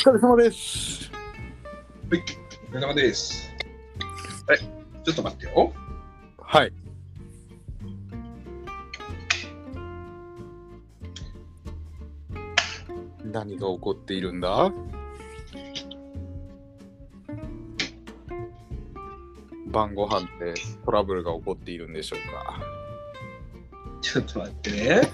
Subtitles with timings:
[0.00, 1.12] 疲れ様です。
[2.10, 2.22] はい、
[2.70, 3.54] お疲れ様です。
[4.46, 5.74] はい、ちょっと待ってよ。
[6.38, 6.72] はい。
[13.30, 14.72] 何が起こっているんだ？
[19.66, 20.54] 晩ご飯で
[20.86, 22.58] トラブルが起こっているんでしょうか？
[24.00, 25.02] ちょっと待ってね。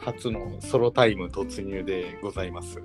[0.00, 2.82] 初のソロタイム突入でございます。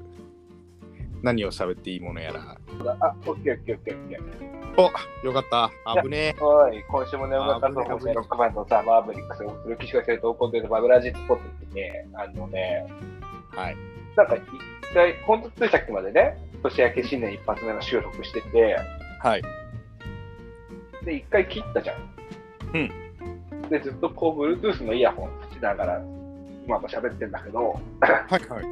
[1.23, 2.57] 何を喋っていいものやら。
[2.99, 4.55] あ、オッケーオッケーオッケーオッケー。
[4.77, 5.71] およかった。
[6.01, 6.35] 危ねえ。
[6.41, 11.37] おい、今週も眠かったと思うね、ロックバンドさ、マーブリックスをする騎士がしてる投稿でバブラジスポットっ
[11.69, 12.85] てね、あのね、
[13.51, 13.77] はい。
[14.17, 14.41] なんか一
[14.93, 18.77] 回、ほんとついさっきまでね、年明け新年一発目の収録してて、
[19.21, 19.41] はい。
[21.05, 21.97] で、一回切ったじゃん。
[22.73, 23.69] うん。
[23.69, 26.01] で、ずっとこう、Bluetooth のイヤホンつけながら、
[26.65, 28.65] 今も喋ってんだけど、はいはい。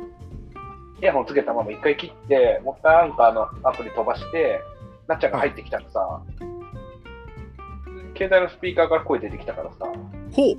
[1.02, 4.62] イヤホンつけたまま一回切って、もう一回アンカーのアプリ飛ばして、
[5.08, 6.22] なっちゃんが入ってきたらさ、
[8.16, 9.86] 携帯のスピーカーから声出てきたからさ、
[10.32, 10.58] ほう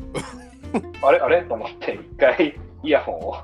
[1.06, 1.42] あれあれ？
[1.44, 3.36] と思って、一回イヤホンを、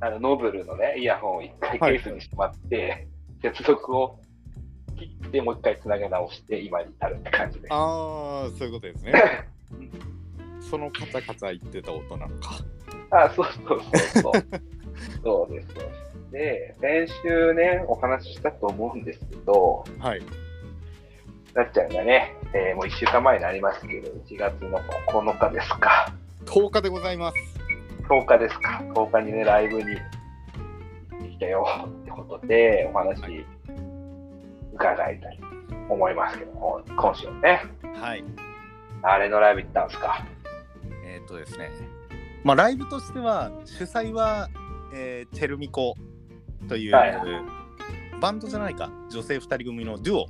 [0.00, 3.06] あのノブルのね、イヤホンを一回ケースにしまって、
[3.42, 4.18] 接続を
[4.98, 7.68] 切って、もう一回つなげ直して、今に至るって感じで。
[7.70, 9.12] ああ、そういうことですね。
[10.60, 12.56] そのカチャカチャ言ってた音なのか。
[13.24, 14.32] あ、そうそうそうそう。
[15.22, 15.68] そうです。
[15.68, 20.22] そうですで、先週ね、お話ししたと思うんですけど、はい。
[21.54, 26.12] なっちゃんがね、えーもう1週間前になりますけど、1月の9日ですか
[26.46, 27.36] ？10日でございます。
[28.08, 29.92] 10日ですか？10日にね、ライブに行
[31.18, 33.44] ってきたよってことで、お話
[34.74, 37.62] 伺いたいと思いますけども、今週ね、
[37.94, 38.24] はい。
[39.02, 40.26] あれのライブ行ったんですか？
[41.06, 41.70] えーっとですね。
[42.46, 44.48] まあ、ライブとしては、主催は、
[44.94, 45.96] えーチェルミコ
[46.68, 47.12] という、はい
[48.20, 50.26] バンドじゃないか、女性2人組のデュオ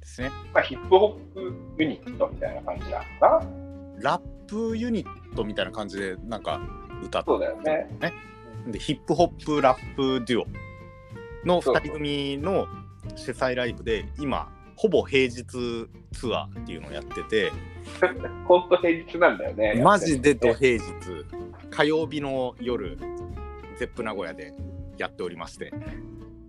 [0.00, 0.30] ですね。
[0.52, 4.00] まあ、ヒップホップユニットみたいな感じなのかな。
[4.00, 6.60] ラップユニットみたいな感じで、なんか
[7.02, 7.88] 歌ってそうだよね。
[8.66, 10.46] でヒップホップラップデュオ
[11.46, 12.66] の2人組の
[13.14, 15.88] 主催ライブで今ほぼ平日ツ
[16.34, 17.52] アーっていうのをやってて
[18.46, 19.80] 本当平日なんだよね。
[19.82, 22.98] マジで土やってる平日火曜日の夜
[23.78, 24.54] ゼップ名古屋で
[24.98, 25.72] やっておりまして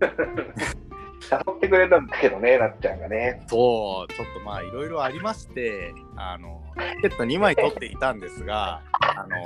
[0.00, 3.42] 誘ってくれたんだけどね、なっちゃんがね。
[3.48, 6.62] そうちょっとまあいろいろありましてあの
[6.96, 9.36] チケット2枚取っていたんですがあの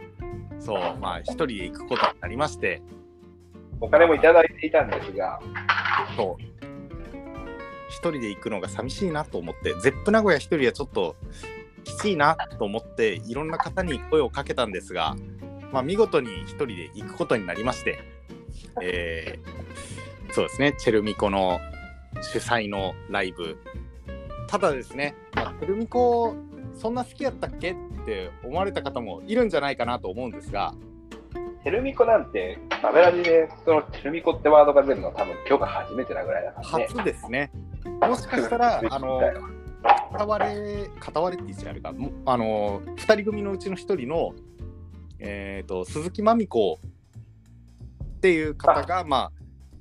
[0.58, 2.82] そうまあ1人で行くことになりまして
[3.80, 5.40] お金もいただいていたんですが、
[6.16, 6.42] そう。
[7.88, 11.16] 一人で行くのが寂しいなと思って、ゼップ名古屋一人はちょっと
[11.84, 15.16] きついなと思って、いろんな方に声をかけたんですが、
[15.72, 17.98] まあ、見事に一人で行くことになりまして、
[18.82, 19.70] えー
[20.32, 21.58] そうですね、チェルミコの
[22.22, 23.58] 主催のライブ。
[24.46, 26.36] ただですね、まあチェルミコ、
[26.74, 27.74] そんな好きやったっけっ
[28.06, 30.72] て思われた方もいるんじゃないかなと思うんですが、
[31.64, 36.86] テルミコなんて、バベラジでそのテルミコってワードが出るの多分今日が初めてなぐらいだからね。
[36.88, 37.50] 初ですね。
[38.00, 39.20] もしかしたら、あの、
[40.12, 44.34] 片割れ、片割れって言っちゃあれか、もあの、2人組のうちの1人の、
[45.18, 46.78] えー、と鈴木まみ子
[48.04, 49.32] っていう方が、まあ、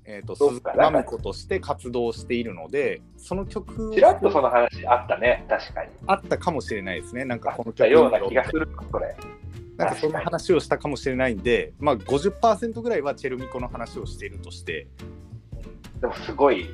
[0.06, 5.91] えー、と鈴木まみ子として活動しているので、その曲をちらっとその話あったね、確かに。
[6.07, 7.25] あったかもしれないですね。
[7.25, 9.16] なんかこの曲ような気がする、それ。
[9.78, 14.88] なんかその話をしたかもしれないんで、まあ50%ぐらいはチェルミコの話をしているとして、
[16.01, 16.69] でもすごい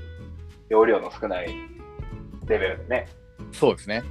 [0.70, 1.48] 容量の少ない
[2.48, 3.08] レベルでね。
[3.52, 4.04] そうですね。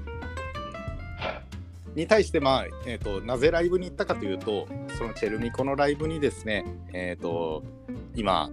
[1.95, 4.67] に対して、まあえー、となぜライブに行ったかというと
[4.99, 7.63] そのチェルミコのライブにですね、えー、と
[8.17, 8.51] 今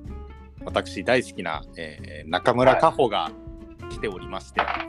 [0.64, 3.32] 私大好きな、えー中村佳穂が
[3.90, 4.86] 来ておりまして、は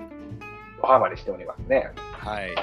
[0.83, 1.91] おはまりしておりますね。
[2.45, 2.55] い、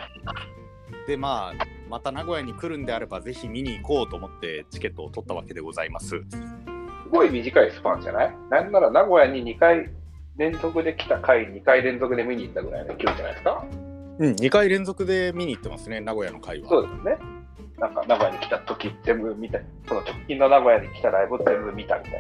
[1.07, 6.09] でまあまた名古屋に来るんであればぜひ見に行こうと思ってチケットを取ったわけでございます。
[6.09, 6.21] す
[7.09, 8.35] ごい短いスパンじゃない？
[8.51, 9.89] なんなら名古屋に2回
[10.39, 13.65] 連続で来た回、2回連続で見に行ったぐらいの勢いじゃないですか？
[14.19, 16.69] うん、2回連続で見に行ってますね名古屋の会は。
[16.69, 17.17] そうですね。
[17.77, 22.13] なんか名古屋に来た時全部見た、その直近の名古屋に来たライブ全部見たみたい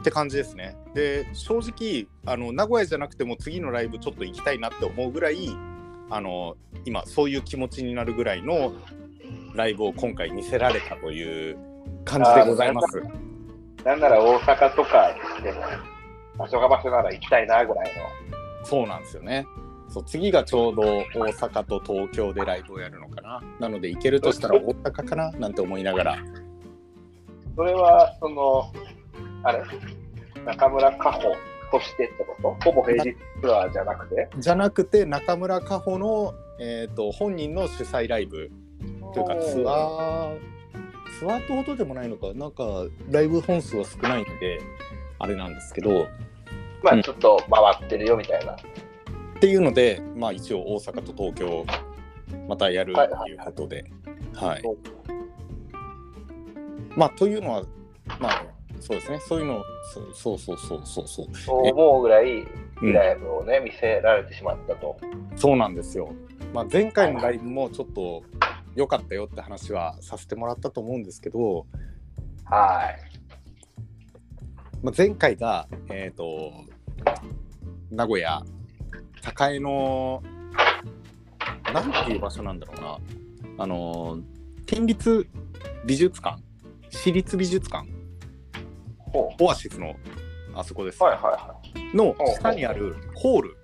[0.00, 0.76] って感じですね。
[0.94, 5.48] で正直あの名古屋じゃなくても次のライブちょっと行きたいなって思うぐらい
[6.10, 8.72] あの今そういう気持ちになるぐらいの
[9.54, 11.58] ライブを今回見せられたという
[12.04, 13.00] 感じでございます。
[13.84, 13.92] な。
[13.92, 15.62] なんなら大阪とかでも、
[16.38, 18.64] 場所が場所なら行きたいなぐらいの。
[18.64, 19.46] そうなんですよね。
[19.88, 23.42] そう次がちょうど大阪と東京でライブをやるのかな。
[23.60, 26.18] なので行けるとしたら大阪かななんて思いながら。
[27.54, 28.70] それは、その、
[29.42, 29.62] あれ？
[30.44, 31.34] 中村佳穂
[31.70, 32.70] としてってこと？
[32.70, 34.28] ほぼ平日ツアーじゃなくて？
[34.36, 38.50] じゃなくて中村佳穂の、えー、と本人の主催ライブ
[39.14, 40.38] というかツアー
[41.18, 44.60] ツアーってほどでもないのかなんかライブ本数は少ないんで
[45.18, 46.08] あれなんですけど
[46.82, 48.52] まあちょっと回ってるよみたいな。
[48.52, 48.58] っ
[49.38, 51.66] ていうのでまあ一応大阪と東京
[52.48, 53.84] またやるっていうことで
[54.34, 54.62] はい。
[56.96, 57.62] まあというのは
[58.18, 58.46] まあ
[58.80, 59.20] そうですね。
[59.20, 59.62] そういうの
[60.14, 61.60] そうそうそうそうそうそう。
[61.72, 62.46] 思うぐらいい
[62.82, 64.98] いライブをね、見せられてしまったと。
[65.36, 66.12] そうなんですよ、
[66.52, 68.22] まあ、前回のライブもちょっと
[68.74, 71.66] 良かったよって話はさせてもらったと思うんですけど、
[72.44, 73.25] はい。
[74.82, 76.52] まあ、前回が、えー、と
[77.90, 78.42] 名古屋
[79.50, 80.22] 栄の
[81.72, 82.98] なんていう場所なんだろうな
[83.58, 84.18] あの
[84.66, 85.26] 県立
[85.84, 86.40] 美術館
[86.90, 87.88] 私立美術館
[88.98, 89.94] ほオアシスの
[90.54, 91.04] あそこです、う。
[91.04, 91.56] はいはいは
[91.94, 93.56] の下にあるホール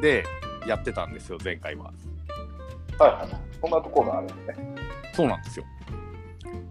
[0.00, 0.24] で
[0.66, 1.92] やってたんですよ前回は。
[2.98, 2.98] い。
[2.98, 3.28] はいはい。
[3.60, 4.74] そんなところがあるんですね。
[5.12, 5.64] そうなんですよ。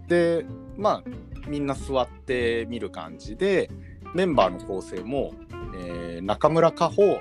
[0.08, 0.44] で
[0.76, 3.70] まあみんな座って見る感じで
[4.14, 5.34] メンバーの構成も、
[5.76, 7.20] えー中村佳穂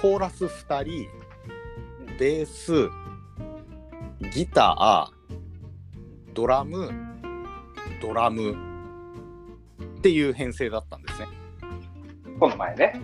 [0.00, 1.08] コーラス2人
[2.18, 2.88] ベース
[4.32, 6.90] ギタードラム
[8.00, 8.56] ドラム
[9.98, 11.26] っていう編成だったんですね。
[12.38, 13.00] この前ね。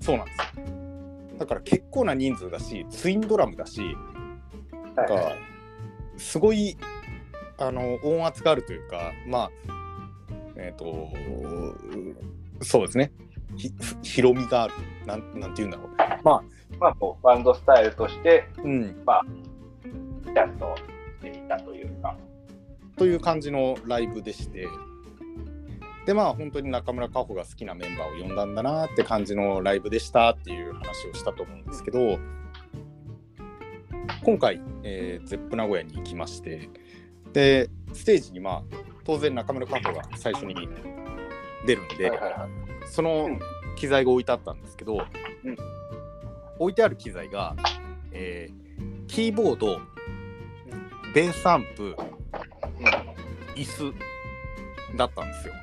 [0.00, 0.66] そうなんですよ。
[1.38, 3.80] だから結構な人数だしツインドラムだし
[4.94, 5.36] はいが
[6.16, 6.76] すごい
[7.58, 9.50] あの音圧があるというかまあ
[10.56, 11.10] えっ、と
[12.62, 13.12] そうですね。
[13.56, 13.72] ひ
[14.02, 14.74] 広みがある。
[15.06, 15.88] なんなんて言うんだろう。
[16.24, 16.42] ま
[16.80, 18.96] まあこうバンドスタイルとして、あうん。
[20.34, 20.82] ちゃんとし
[21.22, 22.16] てみたというか。
[22.96, 24.66] という感じのライブでして。
[26.06, 32.20] でまあ本当に中村佳穂が好きなメンバーを呼んだんだなって感じのライブでしたっていう話をしたと思うんですけど
[34.22, 36.70] 今回、えーゼップ名古屋に行きまして
[37.36, 38.62] でステージにまあ
[39.04, 40.54] 当然中村佳穂が最初に
[41.66, 42.48] 出るんで、はいはいはい。
[42.88, 43.28] その
[43.76, 44.94] 機材が置いてあったんですけど、
[45.44, 45.56] うん
[46.58, 47.54] 置いてある機材が、
[48.12, 49.78] えーキーボード
[51.14, 51.94] ベースアンプ
[53.54, 53.94] 椅子
[54.96, 55.54] だったんですよ。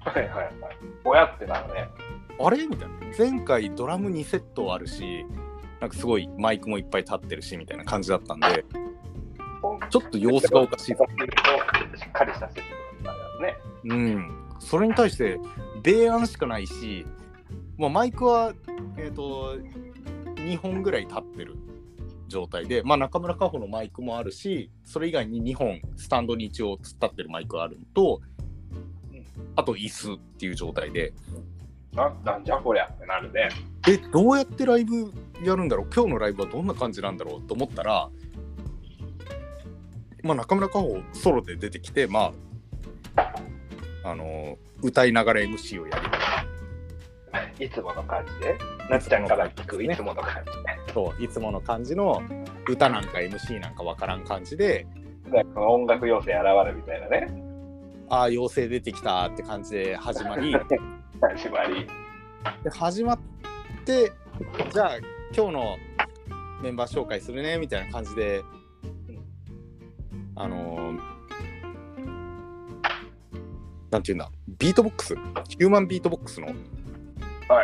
[0.00, 0.52] はいはいはい。
[1.04, 1.88] ぼやってなるね。
[2.40, 2.66] あれ？
[2.66, 2.94] みたいな。
[3.18, 5.26] 前回ドラム2セットあるし、
[5.80, 8.64] なんかすごいマイクもいっぱい立ってるしみたいな感じだったんで、
[9.90, 11.04] ちょっと様子がおかしいぞ。
[11.96, 12.62] しっかりしたセッ
[13.02, 13.58] トだったんだよね。
[13.84, 14.46] うん。
[14.58, 15.38] それに対して、
[15.82, 17.06] 米案しかないし、
[17.76, 18.52] まあ、マイクは、
[18.96, 19.56] えっ、と、
[20.36, 21.56] 2本ぐらい立ってる
[22.28, 28.20] 状態で、まあ、中村佳穂のマイクもあるし、それ以外に2本、スタンドに一応突っ立ってるマイクがあるのと、
[29.56, 31.12] あと椅子っていう状態で、
[31.92, 33.48] ななんじゃこりゃってなるね。
[33.88, 35.12] えどうやってライブ
[35.44, 35.88] やるんだろう？
[35.94, 37.42] 今日のライブはどんな感じなんだろう？
[37.42, 38.10] と思ったら、
[40.24, 42.32] まあ、中村佳穂ソロで出てきて、ま
[43.16, 43.32] あ、
[44.04, 48.58] あの歌いながら MC をやるいつもの感じで？
[48.90, 52.22] なっちゃんから聞くいつもの感じそういつもの感じの
[52.68, 54.86] 歌なんか MC なんかわからん感じで
[55.56, 57.28] 音楽要請現るみたいなね。
[58.08, 60.52] ああ妖精出てきたって感じで始まり
[61.20, 61.86] 始まり。
[62.62, 63.18] で始まっ
[63.84, 64.12] て
[64.70, 64.96] じゃあ
[65.34, 65.76] 今日の
[66.62, 68.42] メンバー紹介するねみたいな感じで
[70.36, 71.14] あのー
[73.90, 74.30] なんていうんだ？
[74.58, 75.14] ビートボックス？
[75.48, 76.56] ヒューマンビートボックスのはい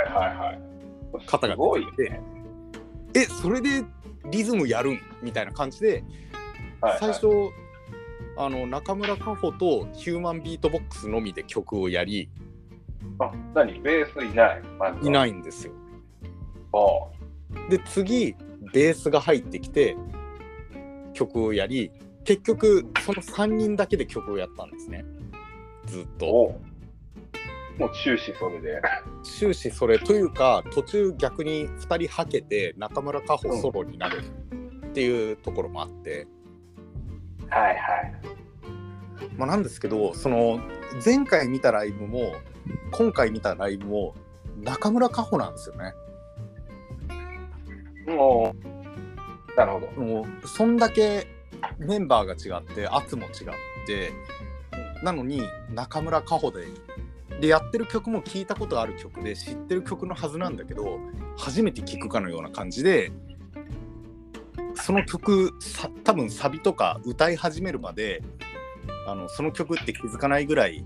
[0.04, 1.26] はいはい。
[1.26, 2.20] 方がすごい出てきて。
[3.20, 3.84] えそれで
[4.30, 5.00] リズムやるん？
[5.22, 6.04] みたいな感じで
[6.80, 7.00] はいはい。
[7.00, 7.26] 最初
[8.36, 12.30] あの中村佳穂とヒューマンビートボックスのみで曲をやり
[13.18, 13.80] あ、何？
[13.80, 14.62] ベースいない？
[14.78, 15.72] まずいないんですよ。
[16.72, 17.10] お
[17.68, 18.36] で次
[18.72, 19.96] ベースが入ってきて
[21.12, 21.90] 曲をやり
[22.24, 25.04] 結局その3人だけで曲をやったんですね
[25.86, 26.60] ずっとお
[27.78, 28.82] もう終始それで。
[29.22, 34.22] 終始それというか途中逆に2人はけて中村佳穂ソロになる
[34.86, 36.26] っていうところもあって、
[37.48, 37.78] はいはい。
[39.38, 40.60] まあ、なんですけどその
[41.02, 42.34] 前回見たライブも
[42.92, 44.14] 今回見たライブも
[44.58, 45.94] 中村佳穂なんですよね
[48.06, 49.86] もう、なるほど。
[50.02, 51.26] もうそんだけ
[51.78, 53.30] メンバーが違って圧も違っ
[53.86, 54.12] て
[55.02, 56.66] なのに中村佳穂で
[57.40, 60.98] でやってる曲も聞いたことある曲で知ってる曲のはずなんだけど
[61.38, 63.12] 初めて聴くかのような感じで
[64.74, 68.22] その曲さ多分サビとか歌い始めるまで
[69.06, 70.84] あのその曲って気づかないぐらい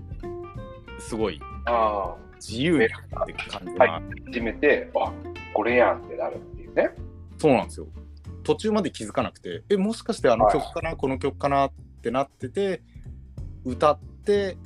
[0.99, 5.11] すごいあ自由にって感じな、はあ、初めて、あ
[5.53, 6.91] これやんってなるっていうね。
[7.37, 7.87] そうなんですよ
[8.45, 11.71] 途中まで気づかなくてえもしかしてあの曲かな、この曲かなっ
[12.01, 12.81] てなってて
[13.65, 14.57] 歌って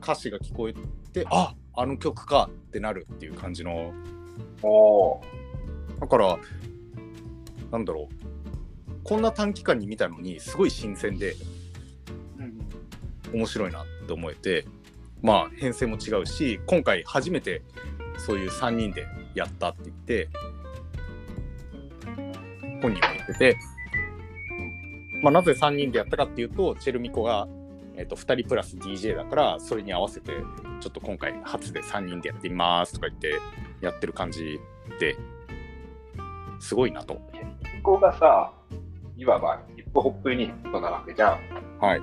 [0.00, 0.74] 歌詞が聞こえ
[1.12, 3.92] てああの曲かってなるっていう感じの。
[6.00, 6.38] だから
[7.70, 8.24] なんだろう。
[9.02, 11.36] こんな短期間に見たのにすごい新鮮で
[13.34, 14.64] 面白いなって思えて
[15.22, 17.62] まあ編成も違うし今回初めて
[18.16, 20.28] そういう3人でやったって言って
[22.84, 23.58] 本人も言ってて、
[25.22, 27.48] まあ、なぜ3人でやったかっていうとチェルミコが、
[27.96, 30.32] えー、と2人プラス DJ だからそれに合わせて
[30.80, 33.40] ちょっと今回初で3人でやってみますとか言って
[33.80, 34.60] やってる感じ
[35.00, 35.16] で
[36.60, 37.14] すごいなと。
[37.14, 37.20] こ
[37.82, 38.50] こがさ、
[39.16, 41.38] いわばヒップホップユニットなわけじゃん。
[41.78, 42.02] はい。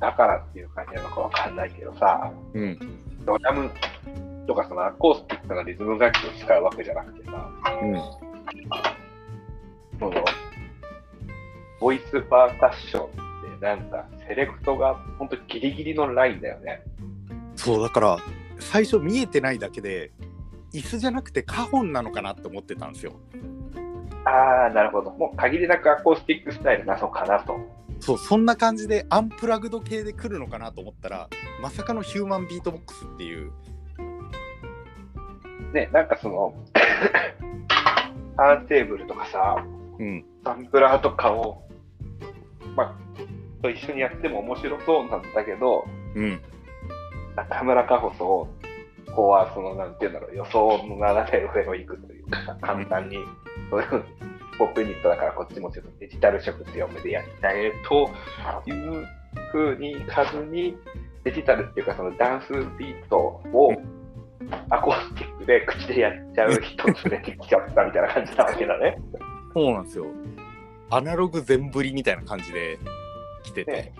[0.00, 2.78] だからっていう感じなのかわかんないけどさ、うん。
[3.26, 3.68] ドラム
[4.46, 7.50] とかそのアコースティックなリズム楽器を使うわけじゃなくてさ、
[7.82, 7.94] うん。
[10.00, 10.24] その
[11.78, 13.08] ボイスパーカッションっ
[13.60, 16.82] てなんかセレクトが本当ギリギリのラインだよね。
[17.54, 18.18] そうだから
[18.58, 20.10] 最初見えてないだけで
[20.72, 23.12] 椅子じゃなくてカホンなのかなって思ってたんですよ。
[24.24, 25.10] ああ、なるほど。
[25.12, 27.58] もう限りなくアコースティックスタイルなのかなと。
[28.00, 31.28] そうそんな感じでアンプラグド系で来るのかなと思ったら
[31.60, 33.52] まさかのヒューマンビートボックスっていう
[35.72, 36.54] ね、なんかその、
[38.36, 39.64] ターンテーブルとかさ、
[40.00, 40.24] うん。
[40.44, 41.62] サンプラーとかを、
[42.74, 46.40] まあ、と一緒にやっても面白そうなんだけど、うん。
[47.36, 48.48] 中村佳穂と、こ
[49.14, 53.18] こはその、なんていうんだろう、予想の斜め上を行くというか、簡単に、
[53.70, 54.04] そういう
[54.58, 58.10] ポップユニットだからこっちもちょっとデジタル色強めでやっちゃえと
[58.66, 59.06] いう
[59.52, 60.76] ふうにいかずに、
[61.24, 63.72] デジタルっていうかそのダンスビートを
[64.70, 68.98] アコースティックで口でやっちゃう人連れてきちゃったみたいな感じなわけだね。
[69.52, 70.06] そうなんですよ
[70.90, 72.78] アナログ全振りみたいな感じで
[73.42, 73.94] 来てて、ね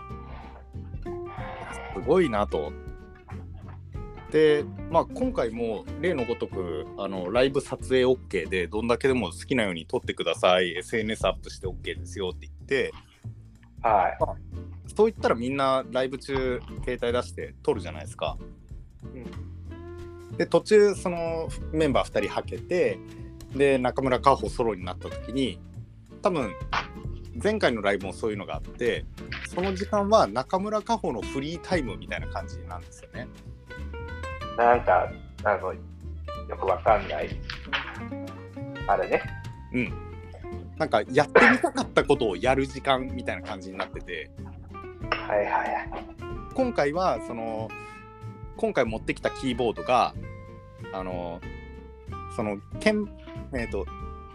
[1.94, 2.72] すごいなと。
[4.30, 12.92] で、まあ、今回も例のごとくあのライブ撮影 OK でどんだけでも好きなように撮ってください SNS アップして OK ですよって言って
[13.82, 14.18] はい。
[14.94, 18.38] そう言ったらみんなライブ中携帯出して撮るじゃないですか。
[20.36, 22.98] で途中そのメンバー2人はけて
[23.54, 25.60] で中村佳穂ソロになった時に
[26.22, 26.54] 多分
[27.42, 29.04] 前回のライブもそういうのがあって
[29.48, 33.28] その時間は中村佳穂のフリータイムみたいな感じなんですよね。
[34.56, 35.10] なんか、
[35.44, 35.80] あの、よ
[36.56, 37.30] くわかんない。
[38.86, 39.22] あれね。
[40.80, 44.30] なんかやってみたかったことをやる時間みたいな感じになってて
[45.10, 45.58] はいはいは
[45.98, 46.04] い。
[46.54, 47.68] 今回はその
[48.56, 50.14] 今回持ってきたキーボードが
[50.94, 51.38] あの
[52.34, 53.06] その鍵
[53.54, 53.86] えっ、と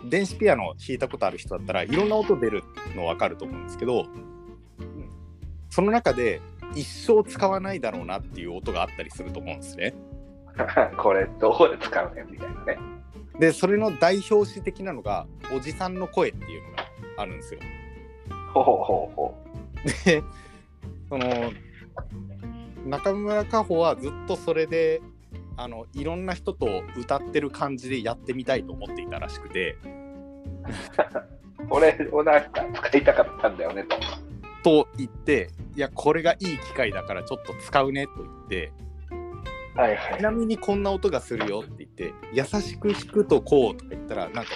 [0.05, 2.63] 電子ピアノ弾いたことある人だったらいろんな音出る
[2.95, 4.05] の分かると思うんですけど
[5.69, 6.41] その中で
[6.75, 9.93] 一生使わないだろうなっていう音があったりすると思うんですね。
[10.97, 12.79] これどこで使うねんみたいなね。
[13.39, 16.85] でそれの代表詞的なのがおじさんの声っていうのが
[17.17, 17.59] あるんですよ。
[18.53, 19.35] ほうほうほうほ
[20.05, 20.23] で
[21.09, 21.51] その
[22.85, 25.01] 中村佳穂はずっとそれで
[25.57, 29.77] あのいろんな人と歌ってる感じでやってみたいと思っていたらしくて
[31.63, 31.67] う。
[31.67, 33.97] これをなんか使いたかったんだよねと。
[34.63, 38.71] と言っていやこれがいい機会だからちょっと使うねと言って
[39.75, 40.23] はいはいち。
[40.23, 44.51] なみにこんな音がするよって言って優しく弾くとこうとか言ったらなんか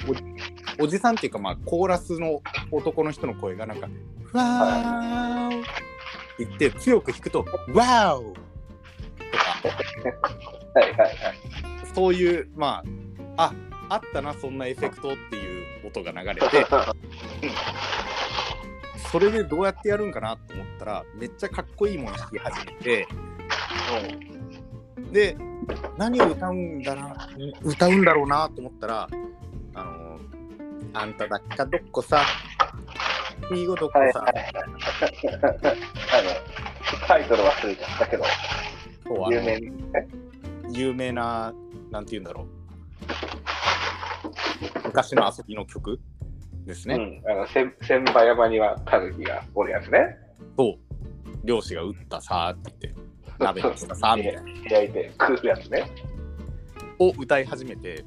[0.79, 2.41] おおじさんっていうかまあコーラスの
[2.71, 3.87] 男の人の声がなんか
[4.33, 5.63] 「わーお」っ
[6.37, 8.39] て言って強く弾くと「わーお」とか
[9.67, 11.15] はいはいはい。
[11.93, 12.83] そういうま
[13.37, 13.53] ああ
[13.89, 16.65] あったなそんなエフェクトっていう音が流れて
[19.11, 23.07] それでどうやってやるんかなと思ったらめっちゃかっこいいもの弾き始めて
[24.97, 25.35] うんで
[25.97, 27.27] 何を歌うんだな
[27.63, 29.09] 歌うんだろうなと思ったら
[29.73, 30.19] あの
[30.93, 32.23] あんただっかどっこさ
[33.51, 34.51] いいごどっこさ、はいはい。
[34.53, 35.37] あ
[36.21, 38.23] の、タイトル忘れちゃったけど、
[39.09, 39.59] そう有名。
[40.71, 41.53] 有名な
[41.91, 42.45] なんて言うんだろう
[44.85, 45.99] 昔の遊びの曲
[46.65, 47.31] ですね、うん。
[47.31, 50.15] あの、千千葉山にはタヌキがおるやつね。
[50.55, 50.77] と
[51.43, 53.01] 漁師が撃ったさーって言って
[53.39, 55.89] 鍋にしたさーみたいな焼いて食うやつね。
[56.99, 58.03] を歌い始めて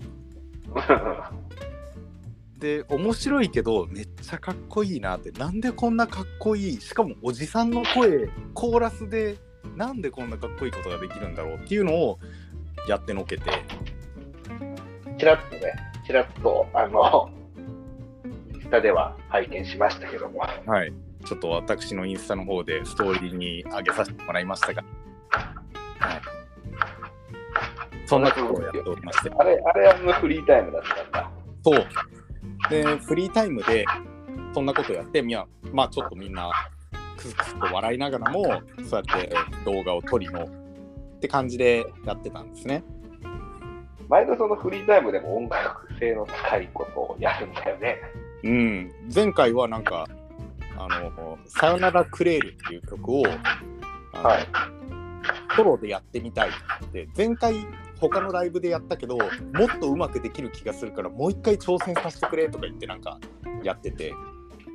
[2.61, 6.81] で面白いけどめっちゃかっこいいなってなんでこんなかっこいい？
[6.81, 9.37] しかもおじさんの声コーラスで
[9.77, 12.19] なんでこんなかっこいいことができるんだろうっていうのを
[12.89, 13.45] やってのけて
[15.19, 15.73] ちらっとね、
[16.07, 17.31] ちらっと、あの、
[18.55, 20.41] インスタでは拝見しましたけども。
[20.67, 20.93] はい
[21.25, 24.83] ちょっと私のインスタの方でストーリーに上げさせてもらいましたが、
[25.31, 26.21] はい、
[28.07, 31.31] そんなことをやっておりましてあれ、あれはのフリータイムだったんだ。
[31.65, 31.87] そう。
[32.71, 33.85] で、フリータイムで、
[34.53, 36.51] そんなことやって、みや、まあちょっとみんな、
[37.23, 38.45] くすくすと笑いながらも、
[38.89, 39.33] そうやって
[39.65, 42.83] 動画を撮りの、って感じでやってたんですね。
[44.09, 47.99] 毎度そのフリータイムでも音楽性の高いことをやるんだよね。
[48.43, 48.93] うん。
[49.15, 50.07] 前回はなんか、
[50.77, 53.29] あの、さよならクレールっていう曲を、は
[54.39, 54.73] い
[55.55, 56.53] ソロでやってみたいっ
[56.93, 57.55] て、前回
[58.01, 63.19] 他のライブでやったけど、もっとうまくできる気がするから、もう一回挑戦させてくれとか言ってなんか
[63.63, 64.13] やってて、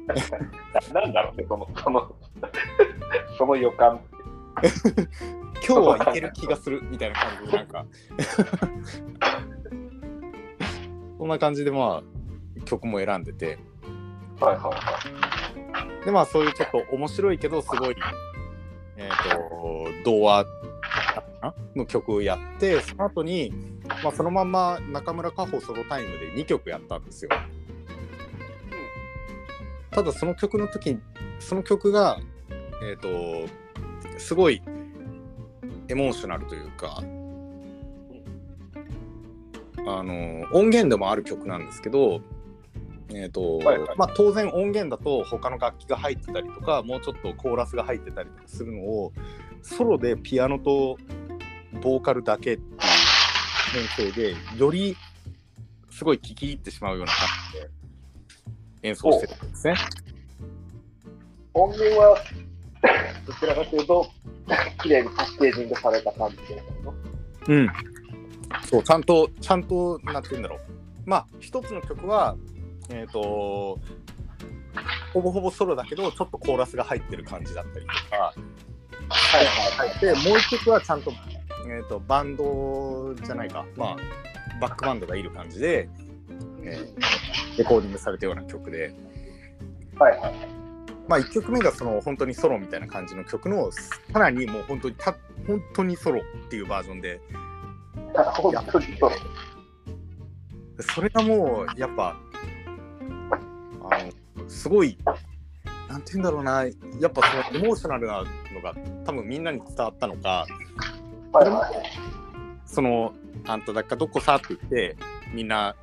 [0.07, 0.15] な
[1.01, 2.15] なんだろうね、その、その、
[3.37, 3.99] その予感。
[5.67, 7.85] 今日はいける気がするみたいな感じでなんか
[11.17, 12.03] そんな感じでまあ
[12.65, 13.59] 曲も選んでて
[14.39, 14.71] はいはいは
[16.01, 16.05] い。
[16.05, 17.95] でまあそういうちょっと面白いけどすごい
[18.97, 19.09] えっ、
[20.03, 20.45] と童話
[21.75, 23.53] の曲をやってその後に
[24.03, 27.31] まあそのまんま中村佳穂ソロタイムで2曲やったんですよ
[29.97, 30.99] ただその曲の時
[31.39, 32.19] その曲が
[32.83, 33.09] えっ、と
[34.19, 34.61] すごい
[35.87, 37.01] エモーショナルというか
[39.87, 42.21] あの音源でもある曲なんですけど、
[43.09, 43.97] えーとはいはい。
[43.97, 49.13] まあ、当然音源だと他の楽器が入ってたりとかもうちょっとコーラスが入ってたりとかするのを
[49.63, 50.97] ソロでピアノと
[51.81, 54.95] ボーカルだけっていう編成でより
[55.89, 57.76] すごい聴き入ってしまうような感じで
[58.87, 59.75] 演奏してるんですね。
[61.53, 62.17] 音源は、
[63.25, 64.07] どちらかというと、
[64.81, 66.63] 綺麗にパッケージングされた感じで。
[67.47, 67.69] うん。
[68.63, 70.59] そう、ちゃんと、ちゃんと、なんて言うんだろう。
[71.05, 72.35] まあ、一つの曲は、
[72.89, 73.79] えっ、と、
[75.13, 78.33] ほぼほぼソロだけど、ちょっとコーラスが入ってる感じだったりとか、
[79.09, 79.99] はいはいはい。
[79.99, 81.11] で、もう一曲はちゃんと、
[81.67, 83.97] えっ、と、バンドじゃないか、まあ、
[84.61, 85.89] バックバンドがいる感じで、
[86.67, 87.27] えー
[87.57, 88.93] レコーディングされたような曲で、
[89.97, 90.33] はいはい。
[91.07, 93.79] まあ、1曲目がその本当にソロみたいな感じの曲の、さ
[94.19, 95.15] らにもう本当にた、
[95.47, 97.19] 本当にソロっていうバージョンで。
[100.79, 102.15] それがもうやっぱ
[103.89, 104.03] あ
[104.35, 104.95] のすごい
[105.89, 106.65] なんて言うんだろうな
[106.99, 110.45] やっぱそのエモーショナルなのが多分みんなに伝わったのか
[111.31, 112.67] はいはい。
[112.67, 113.13] その
[113.47, 114.97] 「あんただっかどこさ」って言って
[115.33, 115.75] みんな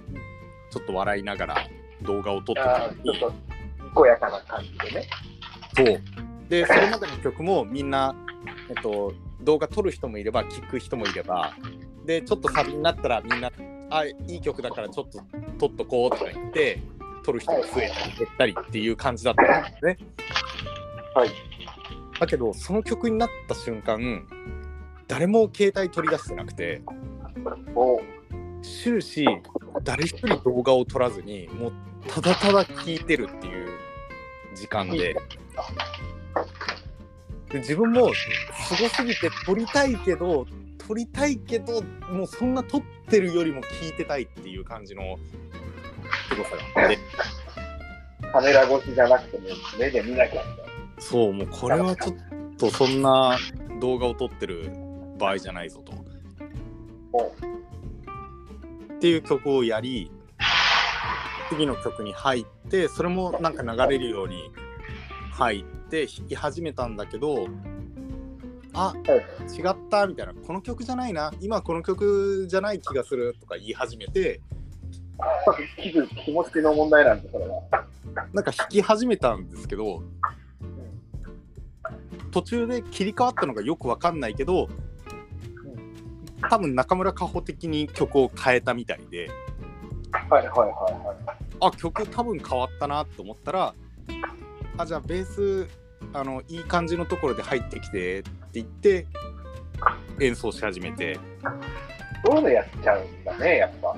[0.75, 1.69] ちょっと笑いながら
[2.03, 5.09] 動画を撮ってたちょっと、にこやかな感じでね。
[5.77, 6.03] そう
[6.49, 8.15] でそれまでの曲もみんな、
[8.69, 11.55] えっと、動画撮る人もいれば聴く人もいれば
[12.05, 13.51] でちょっとサビになったらみんな
[13.91, 15.21] 「あいい曲だからちょっと
[15.59, 16.83] 撮っとこう」とか言って
[17.25, 19.99] 撮る人が増えたり減ったりっていう感じだったんですね。
[21.15, 21.31] はい。
[22.21, 24.27] だけどその曲になった瞬間
[25.07, 26.83] 誰も携帯取り出してなくて
[27.75, 28.01] お
[28.63, 29.27] 終始
[29.83, 31.73] 誰一人動画を撮らずにもう
[32.09, 33.69] ただただ聴いてるっていう
[34.55, 35.17] 時間で。
[37.51, 40.45] で自分もすごすぎて撮りたいけど
[40.79, 45.17] 撮りたいけどもうそんな撮ってるよりも聴いてたいっていう感じの
[46.29, 46.83] すごさが。
[46.83, 46.99] あって
[48.33, 49.45] カメラ越しじゃなくても
[49.79, 50.65] 目で見なきゃみたい
[50.99, 52.17] そうもうこれはちょっ
[52.59, 53.39] とそんな
[53.81, 54.71] 動画を撮ってる
[55.19, 55.93] 場合じゃないぞと。
[59.05, 60.11] っていう曲をやり
[61.51, 64.51] 次の曲に入ってそれもなんか流れるように
[65.31, 67.47] 入って弾き始めたんだけど
[68.73, 74.41] あはい違ったみたいなこの曲じゃないな今この曲じゃない気がするとか言い始めて
[76.25, 77.61] 気持ちの問題なんで、それは。
[78.33, 80.03] なんか弾き始めたんですけど
[82.31, 84.71] 途中で切り替わったのがよくわかんないけど
[86.51, 89.31] 多分中村佳穂的に曲を変えたみたいで
[90.29, 91.17] はいはいはいはい。
[91.61, 93.75] あ曲多分変わったなと思ったら
[94.77, 95.69] あじゃあベース
[96.13, 99.07] あのいい感じのところで入ってきてって言って
[100.21, 101.19] 演奏し始めて
[102.25, 103.95] そういうのやっちゃうんだね、やっぱ。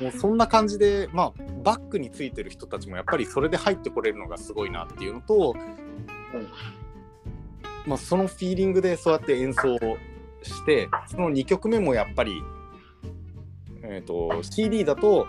[0.00, 1.32] もうそんな感じでまあ
[1.62, 5.54] バックについてる人たちもやっぱりそれで入ってこれるのがすごいなっていうのと、
[7.86, 9.76] まあ、そのフィーリングでそうやって演奏
[10.50, 12.42] してその2曲目もやっぱり、
[13.82, 15.26] えー、と CD だと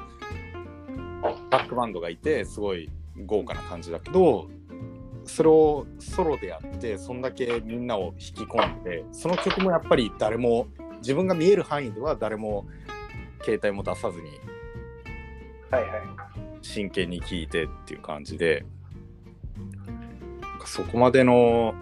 [1.49, 2.89] バックバンドがいてすごい
[3.25, 4.47] 豪華な感じだけど
[5.25, 12.65] それをソロでやってそんだけみんなを引き込んでその曲もやっぱり誰も自分が見える範囲では誰も
[13.41, 14.29] 携帯も出さずに
[15.69, 16.01] はいはい。
[16.61, 18.65] 真剣に聴いてっていう感じで
[20.65, 21.73] そこまでの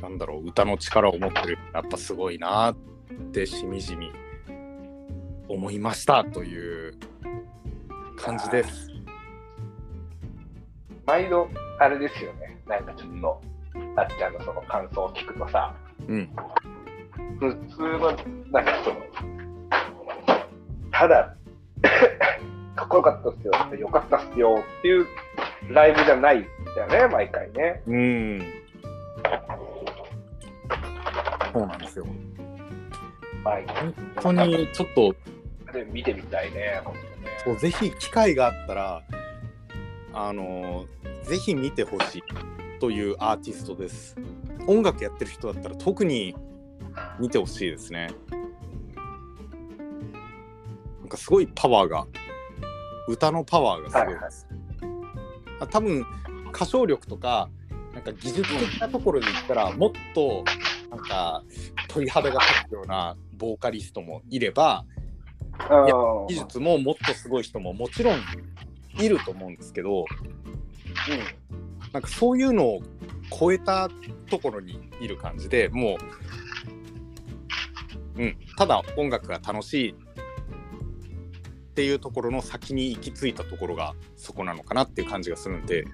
[0.00, 2.76] なんだろう歌の力を持ってるやっぱすごいなっ
[3.32, 4.12] てしみじみ
[5.48, 6.94] 思いましたという
[8.16, 8.90] 感じです。
[11.06, 12.60] 毎度、あれですよね。
[12.66, 13.40] なんかちょっと、
[13.96, 15.72] あっちゃんのその感想を聞くとさ、
[16.08, 16.30] うん、
[17.38, 17.98] 普通の、
[18.50, 18.96] なんかその、
[20.90, 21.36] ただ、
[22.74, 25.06] かっこよかったっすよよかったっすよっていう
[25.70, 27.82] ライブじゃないんだよね、毎回ね。
[27.86, 28.38] うん。
[31.56, 32.06] そうなんですよ。
[33.42, 35.14] 毎本当にちょっと。
[35.64, 37.06] 回で見てみたいね、本当ね。
[37.44, 39.02] そうぜひ機会があったら
[40.12, 40.86] あの
[41.22, 42.22] ぜひ見てほしい
[42.78, 44.16] というアーティストです。
[44.66, 46.36] 音楽やってる人だったら特に
[47.18, 48.10] 見てほしいですね。
[51.00, 52.06] なんかすごいパワーが
[53.08, 54.46] 歌のパワーがすごいです、
[55.60, 56.04] あ多分
[56.52, 57.48] 歌唱力とか
[57.94, 60.44] なんか技術的なところで言ったらもっと
[60.96, 61.42] なんか
[61.88, 64.84] 鳥肌が立つようなボーカリストもいれば
[65.70, 68.20] うん技術ももっとすごい人ももちろん
[68.98, 70.04] いると思うんですけど
[71.92, 72.82] なんかそういうのを
[73.38, 73.88] 超えた
[74.30, 75.98] ところにいる感じでも
[78.16, 79.94] う、うん、ただ音楽が楽しいっ
[81.74, 85.86] ていうところの先に行き着いたところがそこなのかなっていう感じがするんで、う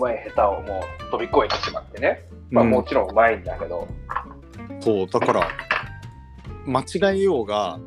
[0.00, 2.28] まい下手をもう飛び越えてしまってね。
[2.50, 2.70] まあうん。
[2.70, 3.86] もちろんうまいんだけど、
[4.80, 5.48] そうだから
[6.66, 7.78] 間違えようが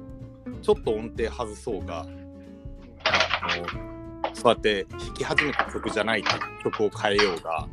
[0.62, 6.24] ちょっと音程外そうがあのそうやって弾き始めた曲じゃない
[6.63, 7.67] 曲を変えようが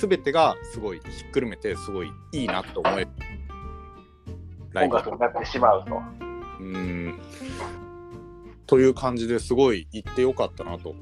[0.00, 3.08] 全てがすごいひっくるめてすごいいいなと思える
[4.72, 4.96] ライブ。
[4.96, 6.00] 音楽になってしまうと。
[6.60, 7.18] うん。
[8.66, 10.90] という感じですごい行ってよかったなと。
[10.90, 10.94] お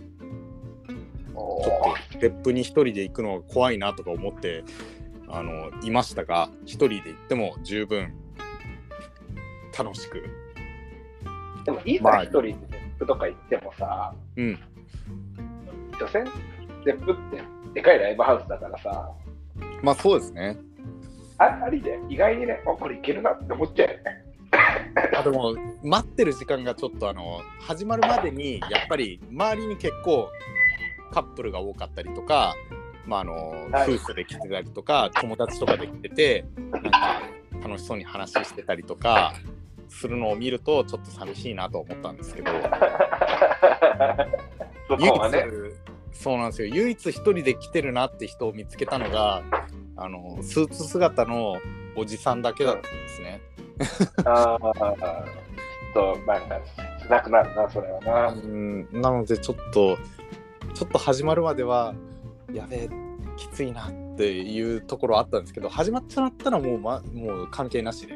[1.40, 4.64] ちょっと別府に一人で行くのが怖いなとか思って
[5.28, 8.14] あのいましたが一人で行っても十分
[9.78, 10.22] 楽しく。
[11.64, 14.58] でもいいまあさ、一人でゼップとか行ってもさ、うん。
[15.98, 16.24] 所詮、
[16.84, 17.42] ゼップって
[17.74, 19.10] でかいライブハウスだからさ、
[19.82, 20.56] まあそうですね。
[21.38, 21.98] あありで？
[22.08, 24.02] 意外にね、あこれいけるなって思っちゃうよね。
[25.16, 30.28] あでも待ってる時間がちょっとあの始まるまでにやっぱり周りに結構
[31.10, 32.54] カップルが多かったりとか、
[33.06, 33.94] まああのはい。
[33.94, 37.22] 夫婦で来てたりとか友達とかで来ててなんか
[37.62, 39.34] 楽しそうに話してたりとか
[39.88, 42.50] するのを見るとちょっと寂しいなと思ったんですけど。
[44.88, 45.46] そこはね、
[46.12, 46.68] そうなんですよ。
[46.74, 49.42] 唯一一人で来てるなって人を見つけたのが
[49.96, 51.56] あのスーツ姿の
[51.94, 53.40] おじさんだけだったんですね。
[54.24, 56.60] ああ、ちょっと、なんか、
[57.08, 58.28] 辛くなるな、それはな。
[58.28, 58.88] うん。
[58.92, 59.98] なのでちょっと
[60.74, 61.94] ちょっと始まるまでは
[62.52, 62.88] やべえ
[63.36, 68.14] きついなっていうところあったんですけど始まっちゃったらもう,、ま、もう関係なしで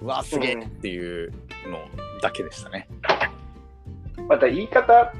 [0.00, 1.32] うわすげえっていう
[1.70, 1.78] の
[2.20, 2.88] だけでしたね。
[4.28, 5.12] また言い方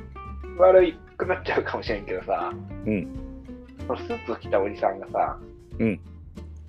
[0.58, 2.52] 悪くなっちゃうかもしれんけどさ、
[2.86, 3.08] うん
[3.86, 5.38] そのスーツを着たおじさんがさ、
[5.78, 6.00] うん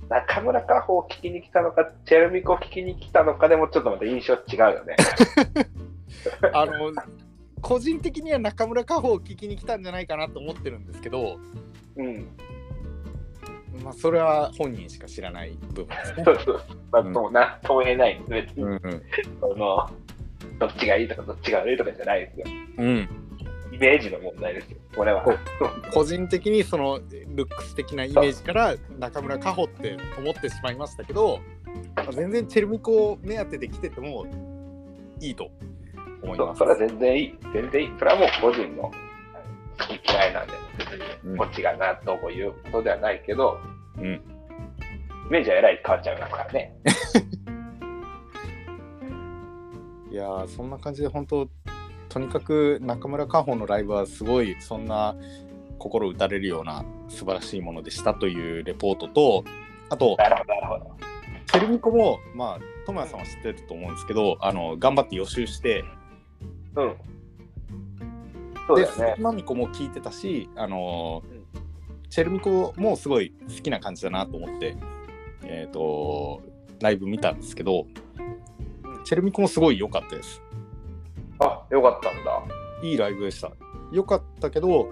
[0.10, 4.96] 中村佳穂を聞きに来たのか、チェルミコを聞きに来たのかでもちょっとまた印象違うよね。
[6.54, 6.92] あの
[7.66, 11.40] 個人的には中村佳穂を聞きに来たんじゃないかなと思ってるんですけど、
[11.96, 12.28] うん。
[13.84, 16.32] まあ、それは本人しか知らない部分ですねそ。
[16.34, 16.62] うそう。
[16.92, 18.54] まあ、うんもうな、とも言えないんです。
[18.54, 19.02] 別に、うんうん
[19.42, 19.90] その、
[20.60, 22.46] どっちがいいとかどっちが悪いとかじゃないですよ。
[22.78, 23.10] うん、
[23.72, 25.26] イメージの問題ですよ、これは。
[25.26, 25.40] そう
[25.92, 31.40] 個人的にそのルックス的なイメージから中村佳穂って思ってしまいましたけど、
[31.96, 34.28] まあ全然チェルミコを目当てで来てても
[35.20, 35.50] いいと
[36.26, 36.60] 思います。
[36.60, 37.38] そうそれは全然いい。
[37.54, 37.92] 全然いい。
[37.98, 38.92] それはもう個人の好
[39.88, 40.90] き嫌いなんで、別
[41.24, 43.58] うんにこっちがなどうこう言うことではないけど、
[43.98, 44.22] うん
[45.28, 46.76] イメージはえらい変わっちゃいますからね。
[50.12, 51.50] いやーそんな感じで本当
[52.10, 55.16] とにかく中村佳穂のライブはすごいそんな
[55.80, 59.44] 心打たれるような素晴らしいものでしたというレポートと
[59.90, 60.96] あとなるほど、なるほど。
[61.48, 65.84] チェルミコもまあ智也さんは知ってると思うんですけどあの頑張って予習して
[66.76, 66.96] うん。
[68.68, 69.24] そうでだよね。
[69.24, 71.46] マミコも聞いてたしあのうん
[72.10, 74.78] チェルミコもすごい好きな感じだなと思って
[75.44, 76.42] えっ、と
[76.80, 77.88] ライブ見たんですけど
[79.04, 80.42] チェルミコもすごい良かったです
[81.40, 82.44] あ、よかったんだ。
[82.82, 83.52] いいライブでした。
[83.92, 84.90] よかったけど、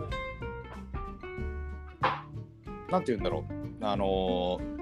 [2.90, 4.74] なんて言うんだろう、あのー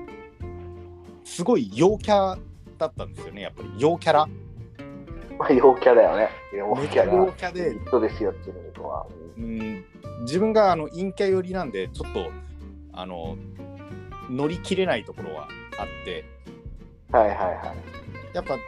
[1.23, 2.37] すごい陽キャ
[2.77, 4.27] だったんですよね、やっぱり陽キャラ。
[5.37, 6.29] まあ、陽キャだよね。
[6.53, 7.31] 陽キャ陽だ。
[7.33, 9.05] キャで、そうですよっていうのは。
[9.37, 9.85] うん、
[10.21, 12.31] 自分があの陰キャ寄りなんで、ちょっと、
[12.93, 13.37] あの
[14.29, 16.25] 乗り切れないところはあって、
[17.11, 17.73] はいはいは
[18.33, 18.35] い。
[18.35, 18.61] やっぱ、ひ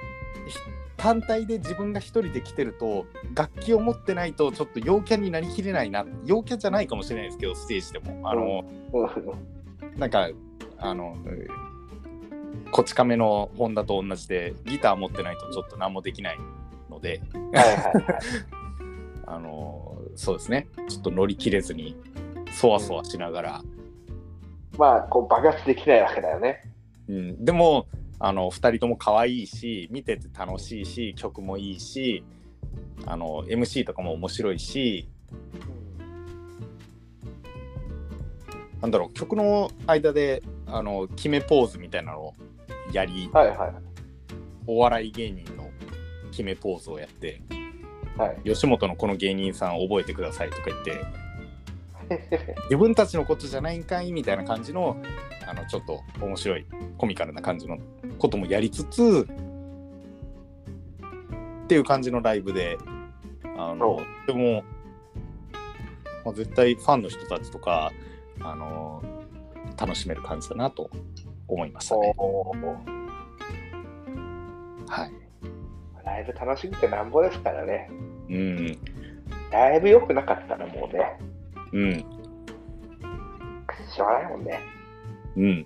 [0.97, 10.29] 単体で自分が一人で来てると楽器を持ってないとちょっと陽キャになりきれないな陽キャじゃないかもしれないですけどステージでもあの、うんなんか
[10.77, 11.62] あのえー
[12.71, 16.39] こち亀のホンダと同じでギター持ってないとちょっと何もできない
[16.89, 17.21] ので。
[19.25, 20.67] あのそうですね。
[20.89, 21.95] ちょっと乗り切れずに
[22.51, 23.61] そわそわしながら、
[24.77, 26.61] まあ、こう爆発できないわけだよね。
[27.07, 27.87] うん、でも
[28.19, 32.23] あの2人とも可愛いし見てて楽しいし曲もいいし
[33.05, 35.09] あの MC とかも面白いし。
[38.81, 42.33] なんだろう曲の間であの決めポーズみたいなのを
[42.91, 43.73] やりはいはい
[44.65, 45.69] お笑い芸人の
[46.31, 47.41] 決めポーズをやって
[48.17, 48.41] はい。
[48.43, 51.05] 吉本のこの芸人さん覚えてくださいとか言って
[52.65, 54.97] 自分たちのことじゃないんかいみたいな感じの
[55.47, 56.65] あのちょっと面白い
[56.97, 57.77] コミカルな感じの
[58.17, 59.27] こともやりつつ
[61.63, 62.77] っていう感じのライブで
[63.57, 64.63] あのでも、
[66.25, 67.91] まあ、絶対ファンの人たちとか
[68.41, 69.03] あの
[69.77, 70.89] 楽しめる感じだなと
[71.47, 72.15] 思いましたね。
[74.87, 75.11] はい、
[76.05, 77.89] ライブ楽しみってなんぼですからね。
[78.29, 78.77] うん
[79.51, 81.19] ライブ良くなかったらもうね、
[81.71, 82.23] うん
[83.93, 84.59] しょうがないもんね。
[85.37, 85.65] うん。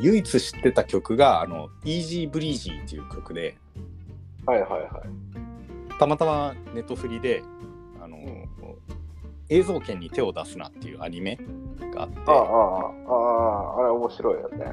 [0.00, 3.56] 唯一知ってた曲が、あの、Easy Breezy っていう曲で、
[4.46, 5.98] はいはいはい。
[5.98, 7.42] たまたまネットフリで、
[8.00, 8.16] あの、
[9.52, 11.38] 映像権に手を出すなっていうアニメ
[11.94, 14.66] があって、ああ、ああ、ああ、あれ面白いよね。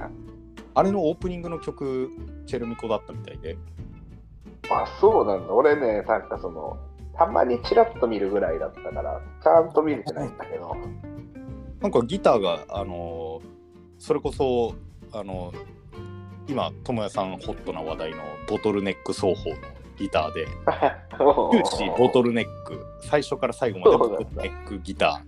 [0.74, 2.10] あれのオープニングの曲、
[2.46, 3.58] チェルミコだったみたいで、
[4.70, 5.54] あ、そうなんだ。
[5.54, 6.78] 俺ね、なんかその、
[7.18, 10.76] たまにチラッと見るぐらいだったから、ちゃんと見れてないんだけど。
[11.82, 13.42] なんかギターが、あの、
[13.98, 14.76] それこそ、
[15.12, 15.52] あの、
[16.48, 19.56] 今、智也さんホットな話題のボトルネック奏法の
[20.00, 20.48] ギターで、
[21.52, 25.24] 終始ボトルネック、最初から最後までボトルネックギタ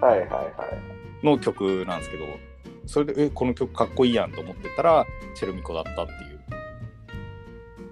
[0.00, 0.42] ー、はいはいは
[1.22, 1.26] い。
[1.26, 2.24] の曲なんですけど
[2.86, 6.40] それでえこの曲かっこいいやんと思ってたらチェルミコだったっていう。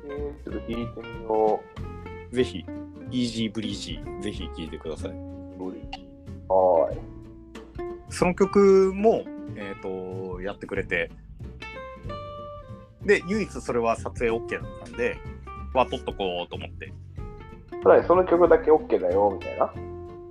[0.09, 1.61] えー、ちょっと聞いてみよ
[2.33, 2.65] ぜひ
[3.13, 5.11] イージーブリージーぜひ聴いてください。
[5.11, 6.99] はーい。
[8.09, 9.23] その曲も、
[9.57, 11.11] えー、とやってくれて。
[13.05, 15.17] で唯一それは撮影 OK だったんで
[15.75, 16.93] は撮っとこうと思って
[17.83, 19.73] つまりその曲だけ OK だよ、みたいな。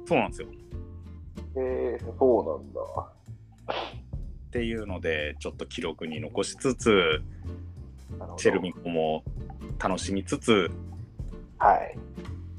[0.06, 0.48] そうなんですよ
[1.56, 2.82] えー、そうなんだ。
[4.50, 7.22] っていうのでちょっと記録に残しつつ
[8.38, 9.24] チェルミコも
[9.78, 10.72] 楽しみつつ
[11.58, 11.98] はい。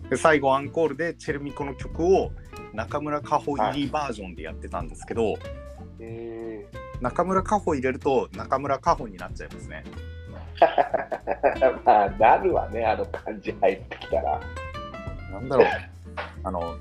[0.08, 2.32] で最後アンコールでチェルミコの曲を
[2.72, 5.34] 中村佳穂入りバージョンでやってたんですけど、
[5.98, 6.66] え
[7.00, 9.84] 中村佳穂入れると中村佳穂になっちゃいますね。
[10.60, 14.40] ー、 まあ、なるわね、あの感じ入ってきたら。
[15.32, 15.66] なんだろう。
[16.42, 16.74] あの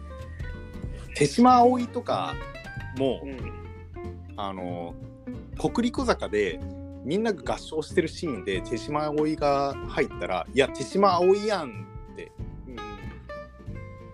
[1.16, 2.34] 手島葵とか
[2.98, 3.60] も、ん。
[4.38, 4.96] あの
[5.60, 6.60] 国立坂で
[7.04, 12.32] みんなが合唱してるシーンで手島葵が入ったらいや手島葵やんって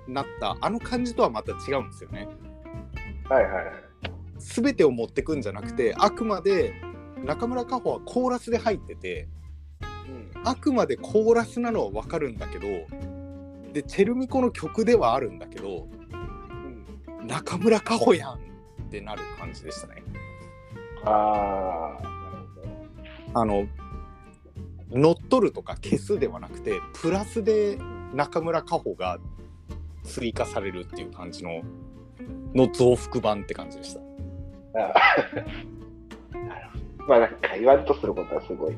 [0.08, 2.28] なったあの感じとはまた違うんですよね。
[3.30, 3.66] はいはいはい。
[4.38, 6.74] 全てを持ってくんじゃなくてあくまで
[7.24, 9.28] 中村佳穂はコーラスで入ってて
[10.44, 12.68] あくまでコーラスなのは分かるんだけど
[13.74, 18.38] でチェルミコの曲ではあるんだけどうん、中村佳穂やんっ
[18.90, 20.04] てなる感じでしたね。
[21.04, 22.16] ああ、なる
[22.56, 22.62] ほ
[23.34, 23.40] ど。
[23.42, 23.68] あの
[24.92, 27.78] 乗っ取るとか消すではなくてプラスで
[28.14, 29.18] 中村佳穂が
[30.04, 31.64] 追加されるっていう感じの
[32.54, 34.00] の増幅版って感じでした。
[34.00, 38.78] あーなるほどまあなんか言わんとすることはすごい。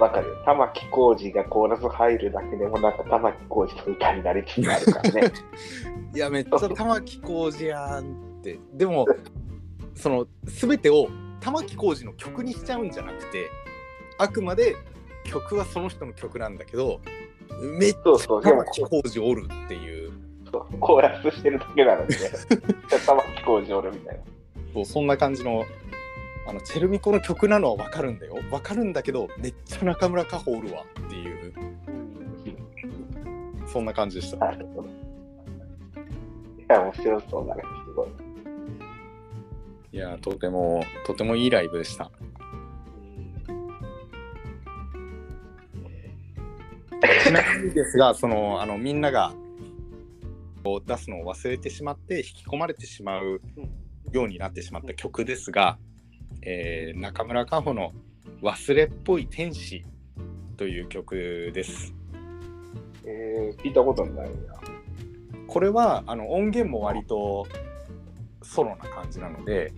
[0.00, 0.36] わかるよ。
[0.44, 5.32] 玉置浩二がコーラス入るだけでもなんか玉置浩二の歌になりつつあるからね。
[6.14, 9.06] いやめっちゃ玉置浩二やんってでも
[9.94, 11.08] その全てを
[11.40, 13.48] 玉置浩二の曲にしちゃうんじゃなくて
[14.18, 14.76] あくまで
[15.24, 17.00] 曲はその人の曲なんだけど
[17.78, 18.00] めっちゃ
[18.40, 20.12] 玉置浩二おるっていう
[20.50, 22.16] そうコーラスしてるだけなのにね。
[23.06, 24.22] 玉置浩二おるみたいな。
[24.74, 25.64] そうそんな感じの
[26.46, 31.72] あのチェルミコの曲なのは分かるんだよ分かるんだけどめっちゃ中村佳穂おるわっていううん
[33.72, 34.52] そんな感じでした。
[34.52, 34.58] い
[36.68, 38.08] や、面白そうだね、すごい。
[39.92, 42.10] いや、とても、とてもいいライブでした。
[47.24, 49.32] ちなみにですが、その、あの、みんなが、
[50.64, 53.40] を出すのを忘れてしまって、引き込まれてしまう
[54.12, 55.78] ようになってしまった曲ですが、
[56.40, 57.92] えー中村佳穂の
[58.40, 59.84] 忘れっぽい天使
[60.56, 61.94] という曲です。
[63.04, 64.54] えー、聞いたことないな。
[65.46, 67.46] これはあの音源も割と
[68.42, 69.72] ソロな感じなので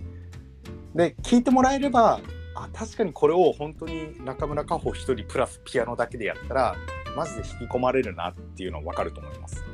[0.95, 2.21] で聞いてもらえれば
[2.55, 6.77] あ確かにこれを本当に中村佳穂一人プラスピアノだけでやったら
[7.17, 9.65] マジで引き込まれるなっていうのは分かると思います。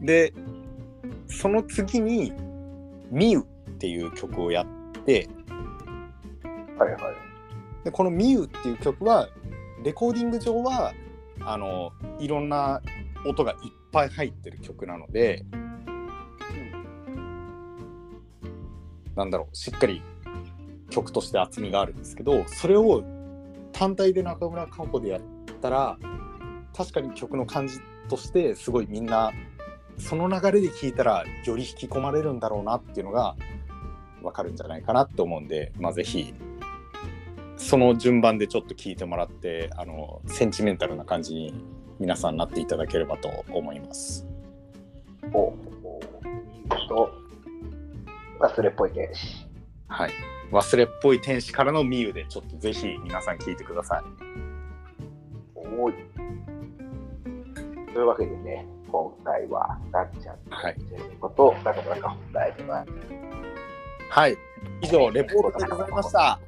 [0.00, 0.32] で
[1.26, 2.32] その次に
[3.10, 3.44] 「ミウっ
[3.78, 4.66] ていう曲をやっ
[5.04, 5.28] て
[6.78, 7.00] はいはい。
[7.84, 9.28] でこの「ミウっていう曲は
[9.82, 10.92] レコーディング上は
[11.40, 12.82] あのいろんな
[13.26, 13.58] 音がいっ
[13.92, 15.44] ぱい入ってる曲なので、
[19.14, 20.02] なんだろうしっかり
[20.90, 23.02] 曲として厚みがあるんですけどそれを
[23.72, 25.20] 単体で中村佳穂でやっ
[25.60, 25.98] たら
[26.76, 29.32] 確かに曲の感じとしてすごいみんな
[29.98, 33.36] その流れで聴いたらより引き込まれるんだろうなっていうのが
[34.22, 36.34] 分かるんじゃないかなって思うんで、まあ、ぜひ
[37.56, 41.54] その順番でちょっと聞いてもらってあのセンチメンタルな感じに
[41.98, 44.26] 皆さんなっていただければと思います。
[45.32, 46.00] おお
[46.88, 47.10] と、
[48.40, 49.46] 忘れっぽい天使。
[49.88, 50.10] はい、
[50.52, 54.02] 忘れっぽい天使からのミユでちょっとぜひ皆さん聞いてください。
[55.54, 55.94] おい。
[57.92, 62.84] というわけでね、今回は、なっちゃんはい、ということを、中村か本題では、
[64.10, 64.36] はい、
[64.80, 66.40] 以上レポートでございました。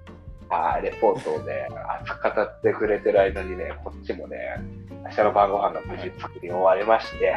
[0.52, 1.68] あーレポートをね、
[2.02, 4.56] 熱く語ってくれてる間にね、こっちもね、
[5.04, 7.34] 明日の晩ご飯の無事作り終わりまして、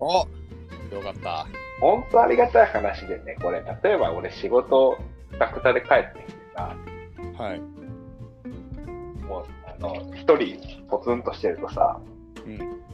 [0.00, 0.26] お
[0.92, 1.46] よかった。
[1.80, 4.98] 本当ありがたい話でね、これ、例えば俺仕事、
[5.30, 6.76] くたくたで帰ってきてさ、
[7.38, 7.60] はい。
[9.20, 12.00] もう、あの、一人ポツンとしてるとさ、
[12.44, 12.85] うん、飯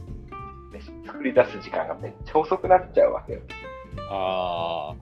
[0.81, 3.41] 作り出す時間がめっちゃ遅くなっちゃうわけよ。
[4.09, 4.95] あ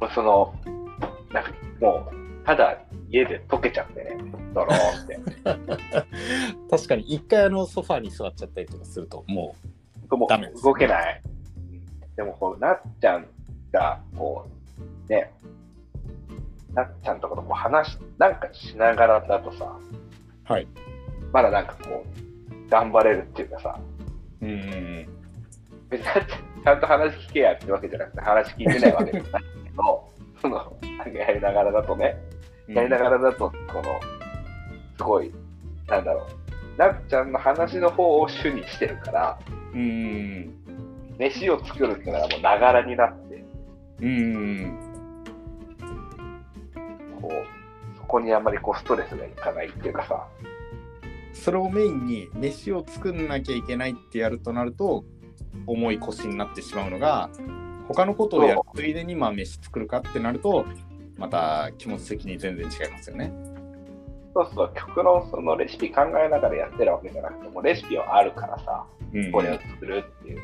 [0.00, 0.54] もうその、
[1.32, 4.16] なんかもう、ただ家で溶けちゃってね、
[4.54, 5.18] ドローンって。
[5.44, 9.54] ー 確かに一回あのソファーに座っちゃったりとかするとも
[10.16, 11.22] もダメですう動けない。
[12.16, 13.26] でもこう、なっちゃん
[13.72, 14.46] が、こ
[15.08, 15.32] う、ね、
[16.74, 19.78] なっちゃんとかとこう話し、なんかしながらだとさ、
[20.48, 20.66] うはい。
[21.32, 23.80] まだなんかこう、頑張れるっていうかさ、
[24.42, 25.08] うんうんうん。
[25.88, 26.06] 別に
[26.64, 30.08] ちゃんと話聞けやってわけじゃなくて、話聞いてないわけじゃないけど、
[30.40, 30.76] その、
[31.14, 32.16] やりながらだとね、
[32.68, 32.74] うん。
[32.74, 34.00] やりながらだと、この、
[34.96, 35.32] すごい、
[35.88, 36.26] なんだろ
[36.76, 39.38] う、なっちゃんの話の方を主にしてるから、
[39.74, 40.62] うんうん
[41.18, 43.44] 飯を作るっていうのはもうながらになって、
[44.00, 44.10] うんう
[44.66, 44.78] ん。
[47.20, 50.26] こう、そこにあんまりこうストレスがいかないっていうかさ、
[51.32, 55.04] それをメインに飯を作んなきゃいけないってやるとなると
[55.66, 57.30] 重い腰になってしまうのが
[57.88, 60.66] 他のことをやるついでにまあ飯作るかってなると
[61.18, 63.32] また気持ち的に全然違いますよね。
[64.34, 70.40] そうそう、曲のそのレシピ考えながらやってるわけじゃなくて、もうレシピはあるからさ、うんこれを作るっていう。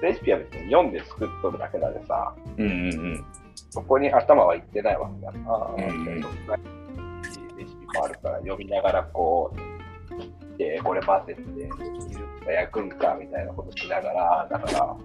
[0.00, 2.74] レシピは別に読んで作っとるだけだでさ、うんうんう
[3.14, 3.24] ん
[3.70, 5.74] そこに頭はいってないわけだな。
[5.76, 9.77] うんレシピもあるから読みながらこう、
[10.18, 14.96] 切って、これ混ぜて、焼くんかみたいなことしながら、だから、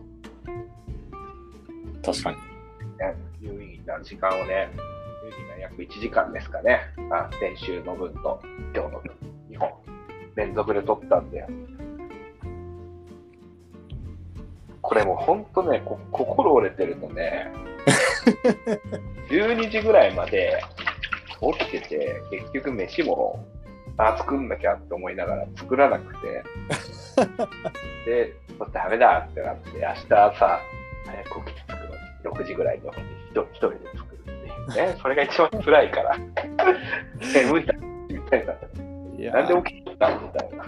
[2.04, 2.38] 確かに。
[2.98, 4.70] ね、有意義な時間をね、
[5.24, 8.40] 有意義な約1時間ですかね、あ先週の分と
[8.74, 9.12] 今日の分、
[9.50, 9.84] 2本。
[10.36, 11.46] 連続で撮ったんで、
[14.82, 17.52] これもう本当ね、こ心折れてるとね、
[19.30, 20.60] 12時ぐらいまで
[21.58, 23.46] 起きてて、結局飯も、
[23.98, 26.44] あ、作んなきゃって思いながら作らなくて、
[28.06, 28.34] で、
[28.72, 30.60] ダメだってなって、明日朝、
[31.06, 31.96] 早く起きて作るの
[32.32, 36.18] に、6時ぐらいに起きて一人一人で作るっていうね、 それが一番辛いから、
[37.34, 37.74] 眠いな、
[38.10, 38.54] みたいな。
[39.32, 40.66] なんで起きたみたいな。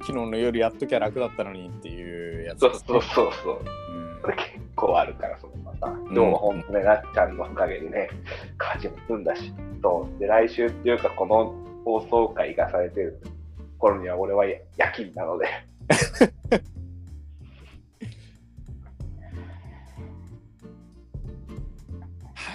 [0.00, 3.58] 昨日の夜やっときゃ楽だったのにっていうやつね、そうそうそうそう。
[3.58, 3.84] うん
[4.24, 5.52] それ結構あるから、その
[5.86, 5.98] また。
[6.00, 8.08] 今日は本当ね、なっちゃんのおかげでね、
[8.58, 10.18] 家事も済んだし、そう。
[10.18, 11.54] で、来週っていうか、この
[11.84, 13.20] 放送回がされてる
[13.78, 14.60] 頃には、俺は夜
[14.92, 15.46] 勤なので。
[15.46, 15.52] は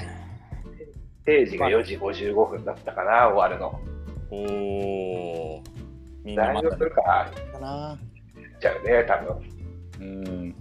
[0.04, 0.08] い。
[1.26, 3.80] 定時が4時55分だったかな、終わるの。
[4.32, 5.62] おー
[6.24, 7.98] みんなまた大丈夫するかかな。
[8.60, 9.40] ちゃうね、多分。
[10.00, 10.56] うん。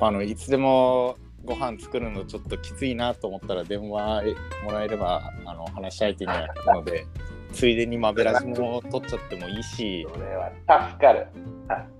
[0.00, 4.22] あの、いつでもご飯作るのちょっときついなと思ったら電話
[4.64, 7.06] もらえればあの話し相手になるので、
[7.52, 11.26] ついでにマベラジも取っちゃってもいいし、それは助かる。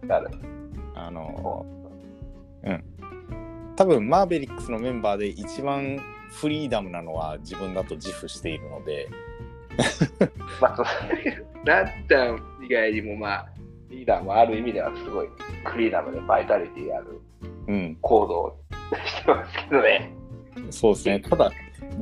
[0.00, 0.30] 助かる。
[0.94, 1.66] あの、
[2.64, 2.84] うん。
[3.76, 5.98] 多分マーベリックスのメンバーで一番
[6.30, 9.08] フリーダムなのは自分だと自負しているので、
[10.60, 10.76] まあ、
[11.64, 13.48] なっちゃん以外にも、まあ、
[13.90, 15.28] リーダーもある意味ではすごい
[15.64, 17.20] フリーダムでバイタリティある
[17.68, 18.61] うん、行動を
[19.26, 20.12] ますけどね。
[20.70, 21.20] そうですね。
[21.20, 21.50] ただ、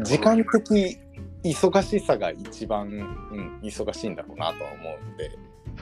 [0.02, 0.98] 時間的
[1.44, 5.30] 忙しさが一番、うん、忙しいんだろうなとは思うんで、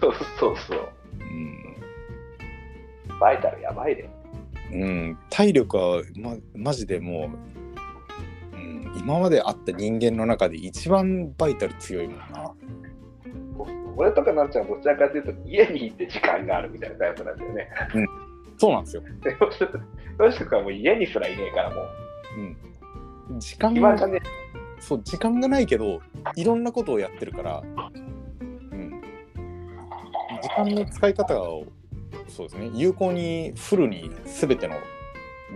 [0.01, 0.93] そうそうそう。
[1.21, 1.77] うん、
[3.19, 4.09] バイタルやばいで。
[4.73, 7.31] うん、体力は、ま、マジでも
[8.55, 12.55] う、うん、今まで会った人間の中で一番バイタル強いもんな。
[13.97, 17.69] 俺とかなっちゃんはどちらかというと家に行って時間があるみたいなタイプなんだよね。
[18.59, 19.03] そうなんですよ。
[19.23, 19.37] で
[20.19, 21.89] もしくはもう家にすらいねえからもう。
[23.31, 24.21] うん、時間がね。
[24.81, 26.01] そう時間がないけど
[26.37, 27.63] いろんなことをやってるから、
[28.71, 29.01] うん、
[30.41, 31.65] 時間の使い方を
[32.29, 32.71] そうですね。
[32.75, 34.77] 有効にフルに全ての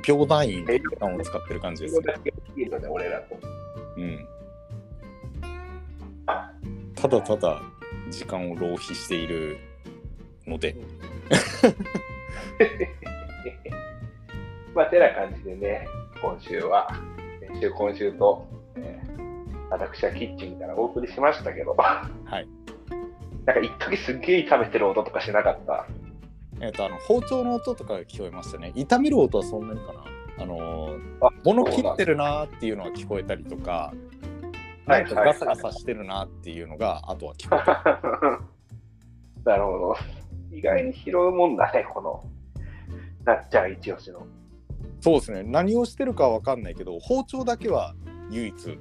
[0.07, 2.15] 秒単位で時間を使ってる感じですね。
[2.57, 3.37] いいので俺らと。
[3.97, 4.27] うん、
[6.95, 7.63] ただただ
[8.11, 9.59] 時間を浪費している
[10.47, 10.77] ので、
[14.75, 15.87] まあ、てな感じでね、
[16.21, 16.89] 今週は、
[17.41, 19.13] 先週、今週と、えー
[19.73, 22.07] 私はキッチンからお送りしましたけど、は
[22.41, 22.47] い。
[23.47, 25.87] なんか一時すっげえ炒めてる音とかしなかった。
[26.61, 28.73] えっとあの包丁の音とかが聞こえましたね。
[28.77, 30.05] 炒める音はそんなにかな。
[30.41, 33.95] あのーあ物切ってるなーっていうのは聞こえたりとか
[34.87, 38.01] なんかガサガサしてるなっていうのがあとは聞こえた。
[39.51, 39.97] なるほど。
[40.53, 42.25] 意外に拾うもんだね、この、
[43.25, 44.27] なっちゃん一押しの。
[45.01, 47.95] そうですね何をしてるかは分かんないけど包丁だけは
[48.31, 48.79] 唯一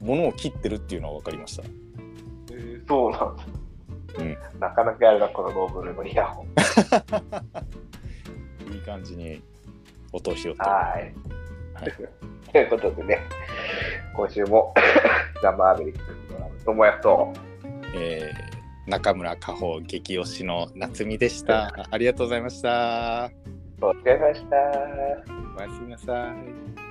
[0.00, 1.64] 物を切ってるっていうのは分かりました
[2.86, 3.44] そうなんだ。
[4.18, 6.46] うんなかなかやるな、このノーブルのイヤホン。
[8.72, 9.42] いい感じに
[10.12, 11.12] 音を拾ってはい。
[11.74, 11.90] はい
[12.52, 13.18] ということでね、
[14.14, 14.72] 今週も
[15.42, 17.32] ザ・マーベリックスドラム、ともやと、
[17.96, 18.44] えー
[18.86, 23.30] 中村佳穂激推しの夏美でしたありがとうございました
[23.80, 24.56] お疲れ様でした。
[25.56, 26.83] おやすみなさい